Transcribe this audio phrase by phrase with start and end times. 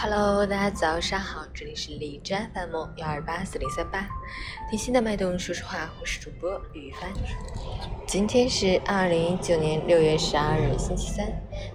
[0.00, 4.08] Hello，大家早上好，这里是李詹 FM 幺二八四零三八，
[4.70, 7.10] 听心的脉动，说实话，我是主播雨帆。
[8.06, 11.26] 今天是二零一九年六月十二日，星期三，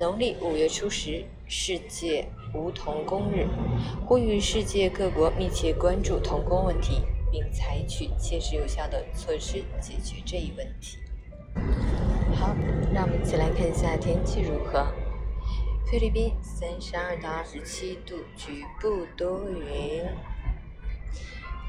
[0.00, 3.46] 农历五月初十，世界无童工日，
[4.06, 10.96] 呼吁世界各国密切关注童工问题，并采取切实有效的措施解决这一问题。
[12.34, 12.56] 好，
[12.94, 14.86] 让我们一起来看一下天气如何。
[15.88, 20.04] 菲律宾三十二到二十七度，局部多云。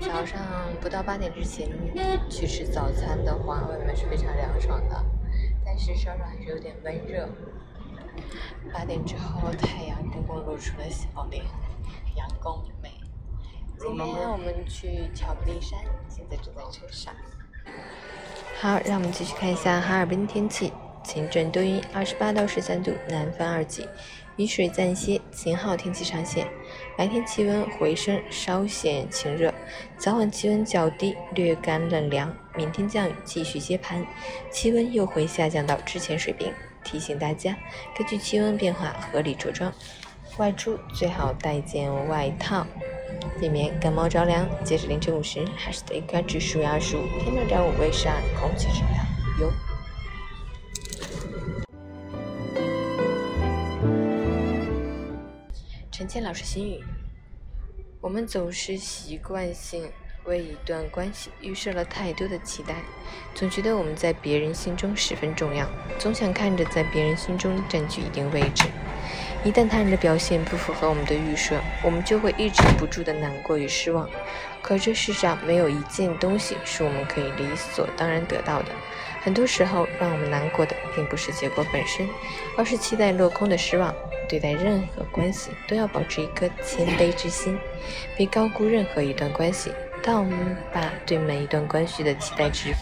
[0.02, 0.42] 早上
[0.82, 1.70] 不到八点之前
[2.28, 5.06] 去吃早餐的话，外面是非常凉爽的，
[5.64, 7.30] 但是稍稍还是有点闷热。
[8.74, 11.46] 八点之后，太阳公公露出了笑脸，
[12.16, 12.92] 阳光美。
[13.78, 15.80] 今天我们去巧克力山，
[16.10, 17.14] 现在正在车上。
[18.60, 20.74] 好，让我们继续看一下哈尔滨天气。
[21.08, 23.88] 晴转多云，二十八到十三度，南风二级，
[24.36, 26.46] 雨水暂歇，晴好天气上线。
[26.98, 29.54] 白天气温回升，稍显晴热，
[29.98, 32.36] 早晚气温较低，略感冷凉。
[32.58, 34.06] 明天降雨继续接盘，
[34.52, 36.52] 气温又会下降到之前水平。
[36.84, 37.56] 提醒大家，
[37.98, 39.72] 根据气温变化合理着装，
[40.36, 42.68] 外出最好带件外套，
[43.40, 44.46] 避免感冒着凉。
[44.62, 49.06] 截止凌晨五时，海市的 AQI 指数为二十五，PM 二点五为十二，空气质量
[49.40, 49.77] 优。
[55.98, 56.84] 陈倩老师心语：
[58.00, 59.90] 我们总是习惯性
[60.26, 62.76] 为一段关系预设了太多的期待，
[63.34, 65.68] 总觉得我们在别人心中十分重要，
[65.98, 68.66] 总想看着在别人心中占据一定位置。
[69.44, 74.08] 一旦他人的表现不符合我们的预设，我们就会抑制不住的难过与失望。
[74.62, 78.68] 可这世上没有一件东西是我们可以理所当然得到的。
[79.24, 82.08] 很多时候，让我们难过的并不是结果本身，
[82.56, 83.92] 而是期待落空的失望。
[84.28, 87.58] 对待任何关系，都要保持一颗谦卑之心，
[88.16, 89.72] 别高估任何一段关系。
[90.04, 92.74] 当我们把对每一段关系的期待值，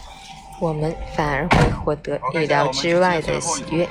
[0.60, 3.88] 我们反而会获得意料之外的喜悦。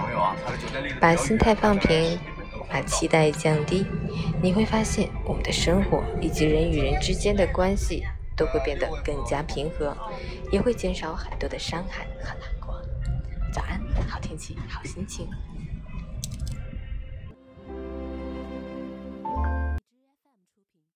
[0.99, 2.19] 把心态放平，
[2.69, 3.85] 把期待降低，
[4.41, 8.03] 你会发现，我们的生活以及人与人之间的关系
[8.35, 9.95] 都会变得更加平和，
[10.51, 12.81] 也会减少很多的伤害和难过。
[13.53, 15.27] 早安，好天气，好心情。